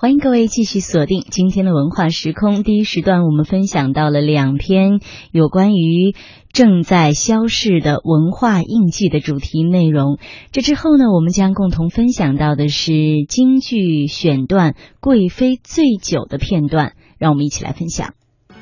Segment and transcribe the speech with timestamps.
[0.00, 2.62] 欢迎各位继续锁定今天的文化时空。
[2.62, 4.98] 第一时段，我们分享到了两篇
[5.30, 6.14] 有关于
[6.54, 10.16] 正在消逝的文化印记的主题内容。
[10.52, 12.92] 这之后呢，我们将共同分享到的是
[13.28, 18.14] 京剧选段《贵妃醉酒》的片段，让我们一起来分享。《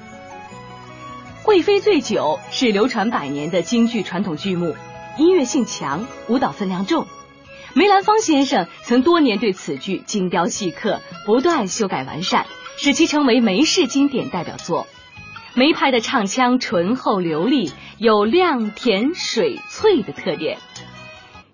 [1.45, 4.75] 贵妃醉酒》是流传百年的京剧传统剧目，
[5.17, 7.07] 音乐性强，舞蹈分量重。
[7.79, 12.45] 梅兰芳先生曾多年对此剧精雕细刻，不断修改完善，
[12.77, 14.89] 使其成为梅氏经典代表作。
[15.55, 20.59] 梅派的唱腔醇厚流利，有亮甜水脆的特点。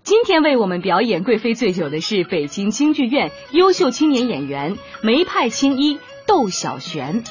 [0.02, 7.22] 今天为我们表演《贵妃醉酒》的是北京京剧院优秀青年演员梅派青衣窦小璇。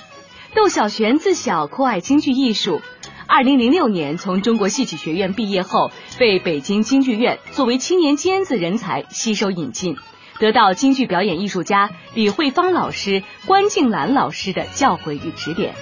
[0.54, 2.80] 窦小璇自小酷爱京剧艺术。
[3.26, 9.98] 二零零六年从中国戏曲学院毕业后，被北京京剧院作为青年尖子人才吸收引进，
[10.40, 15.74] 得到京剧表演艺术家李慧芳老师、关静兰老师的教诲与指点。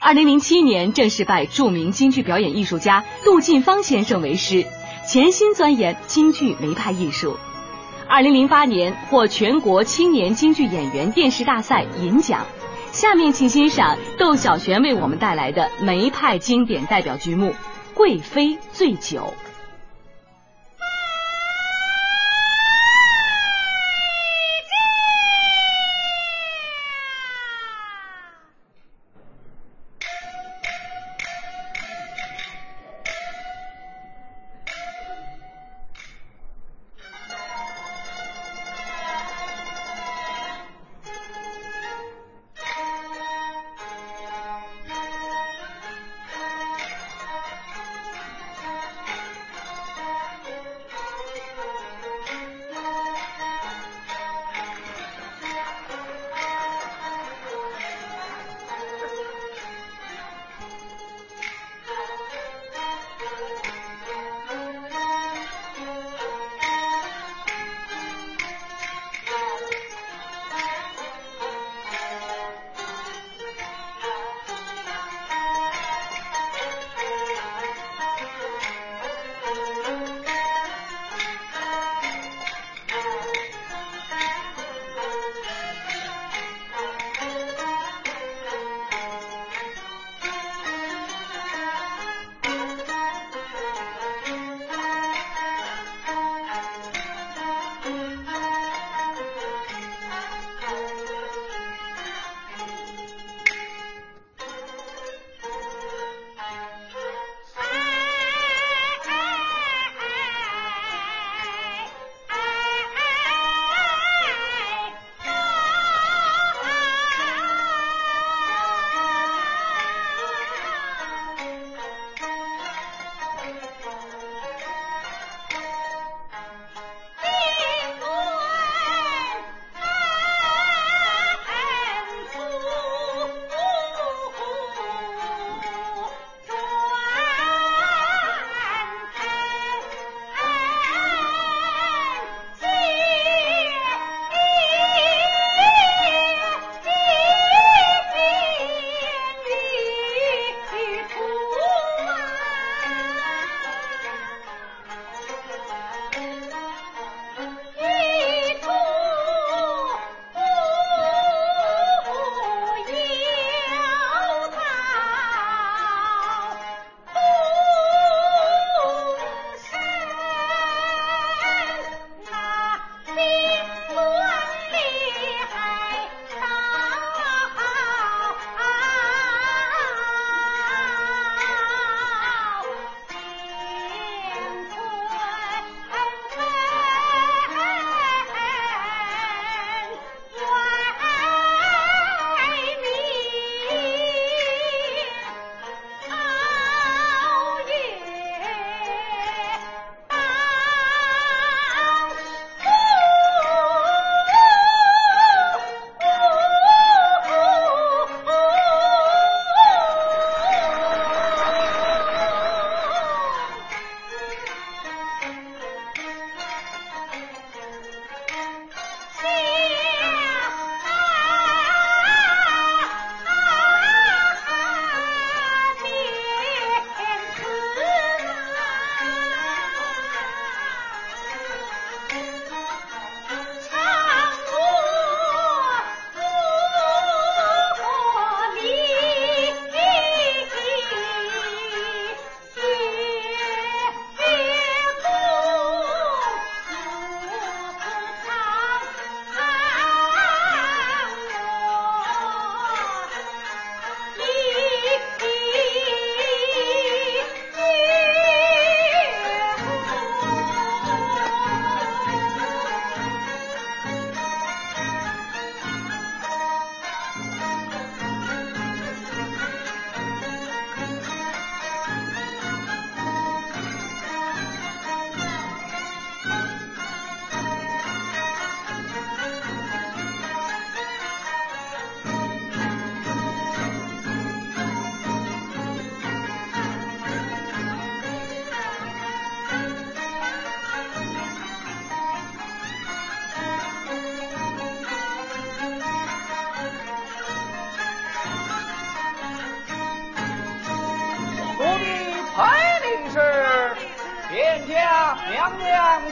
[0.00, 4.66] 二零零七年正式拜著名京剧表演艺术家杜近芳先生为师，
[5.06, 7.36] 潜心钻研京剧梅派艺术。
[8.08, 12.44] 二零零八年获全国青年京剧演员电视大赛银奖。
[12.92, 17.46] 下面请欣赏窦晓璇为我们带来的梅派经典代表剧目
[17.94, 19.32] 《贵妃醉酒》。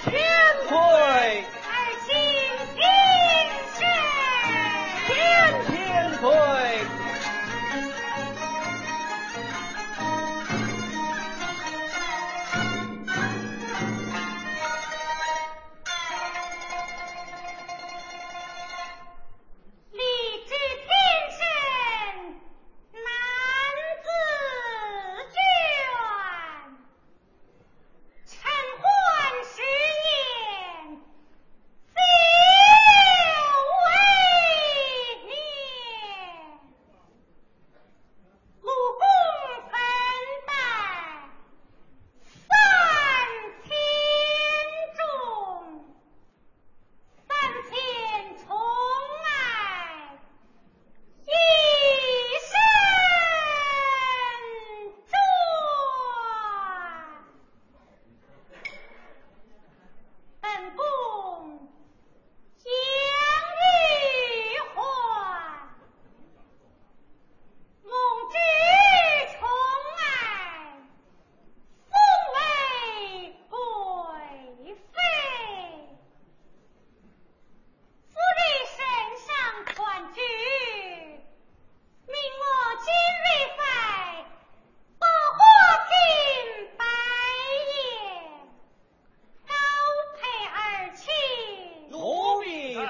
[0.07, 0.40] 娘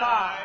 [0.00, 0.39] God.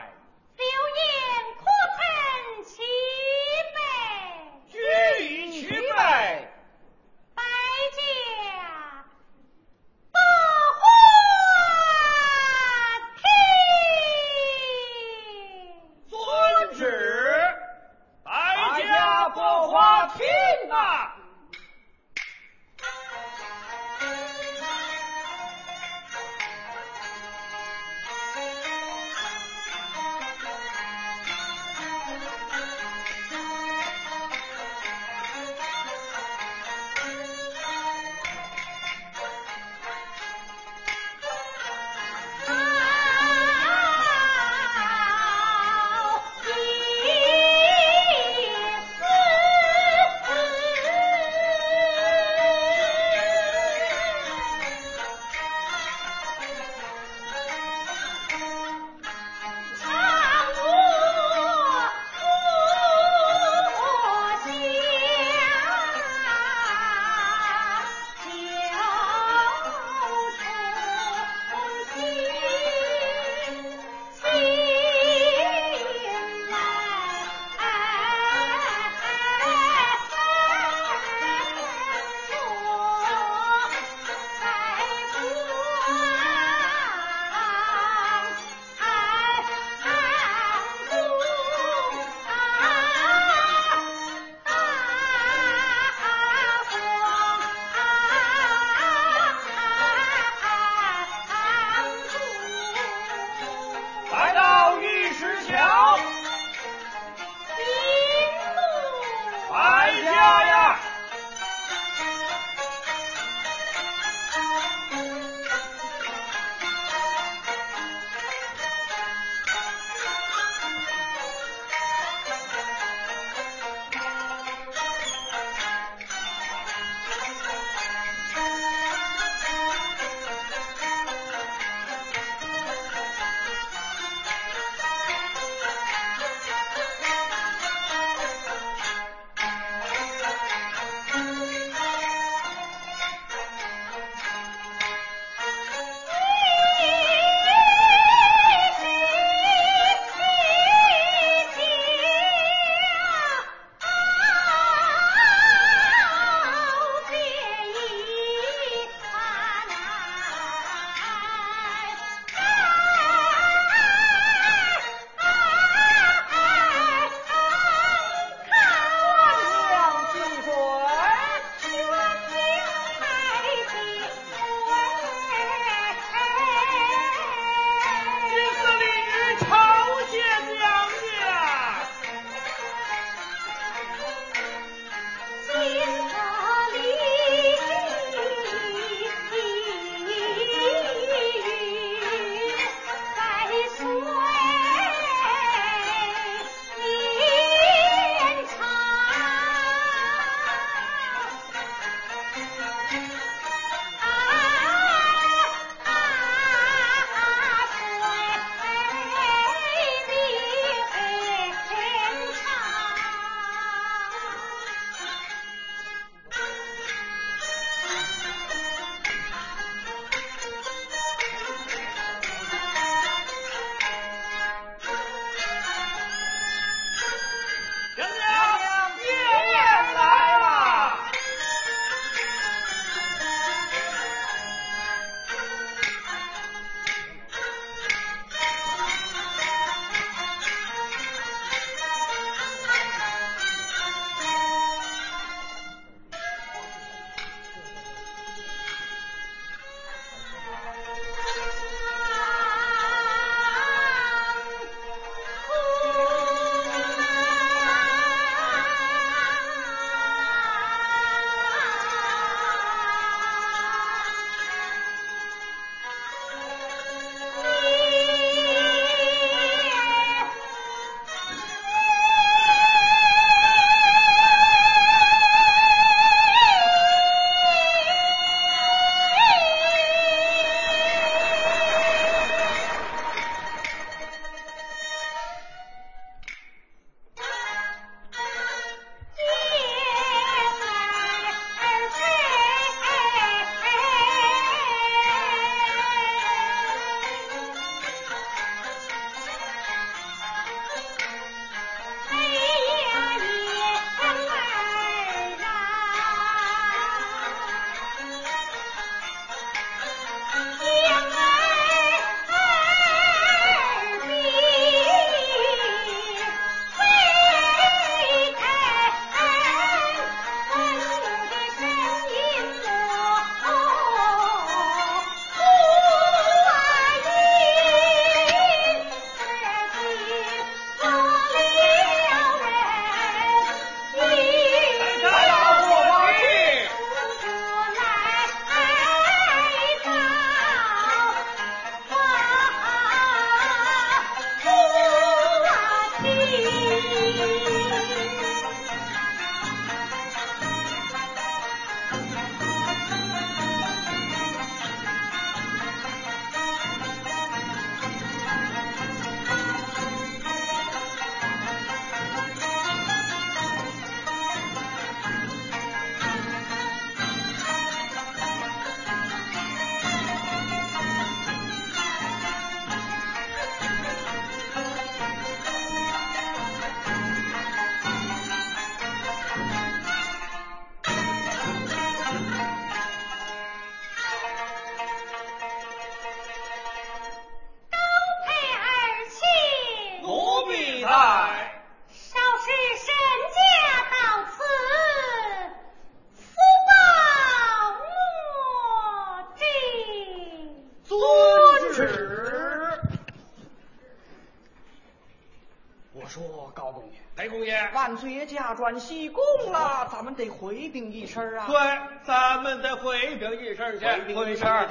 [408.65, 411.45] 返西宫了咱们得回禀一声啊。
[411.45, 411.55] 对
[412.03, 414.67] 咱们得回禀一声去回禀一声。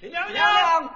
[0.00, 0.08] 去。
[0.08, 0.88] 娘娘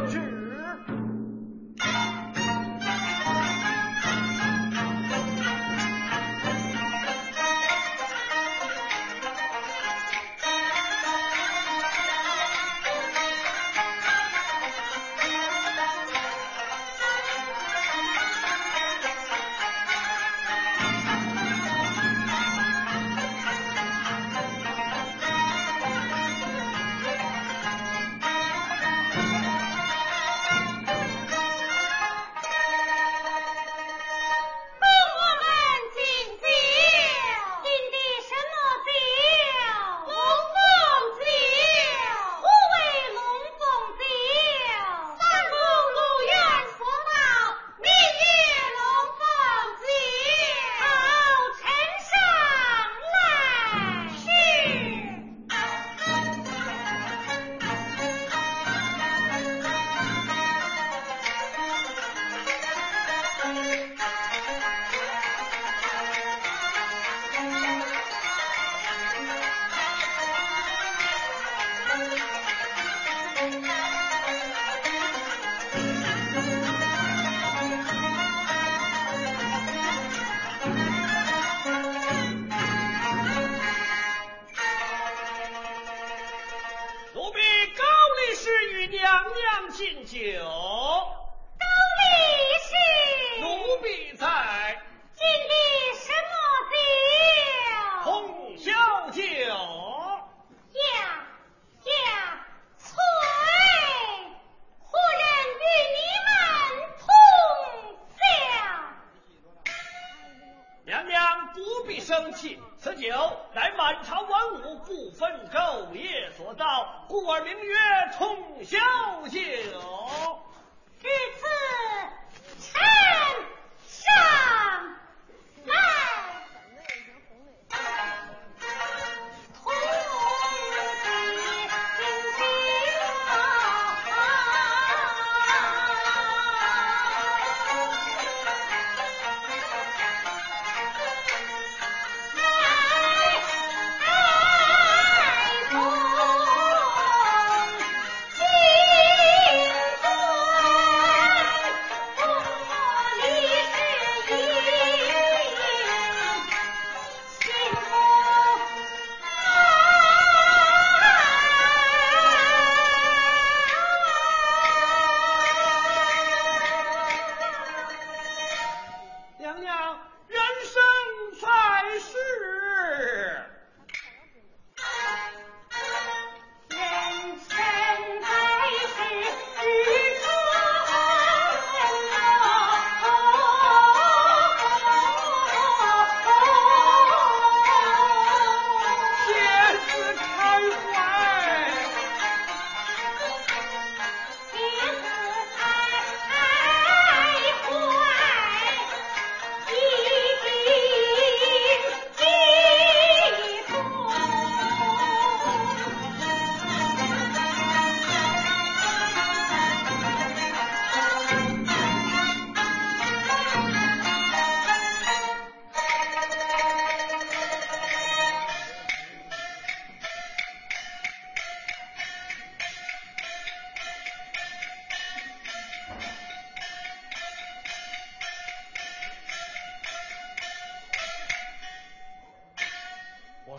[0.00, 0.41] 我去。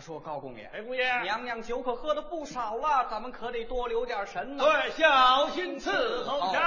[0.04, 4.62] 说高公爷，哎，公爷，娘娘酒可喝的不少了，咱们可得多留点神呢。
[4.62, 6.60] 对，小心伺候着。